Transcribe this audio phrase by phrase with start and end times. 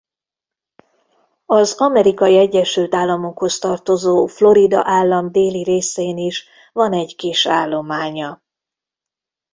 [1.45, 8.41] Az Amerikai Egyesült Államokhoz tartozó Florida állam déli részén is van egy kis állománya.